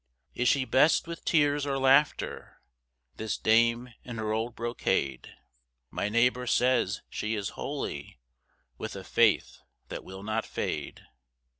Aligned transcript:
Is 0.33 0.47
she 0.47 0.65
best 0.65 1.05
with 1.05 1.23
tears 1.23 1.63
or 1.63 1.77
laughter, 1.77 2.59
This 3.17 3.37
dame 3.37 3.93
in 4.03 4.17
her 4.17 4.31
old 4.31 4.55
brocade? 4.55 5.29
My 5.91 6.09
neighbour 6.09 6.47
says 6.47 7.03
she 7.07 7.35
is 7.35 7.49
holy, 7.49 8.19
With 8.79 8.95
a 8.95 9.03
faith 9.03 9.59
that 9.89 10.03
will 10.03 10.23
not 10.23 10.43
fade. 10.43 11.03